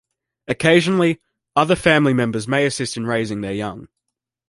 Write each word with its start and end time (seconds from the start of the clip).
Occasionally, 0.47 1.21
other 1.55 1.75
family 1.75 2.11
members 2.15 2.47
may 2.47 2.65
assist 2.65 2.97
in 2.97 3.05
raising 3.05 3.41
their 3.41 3.53
young. 3.53 3.87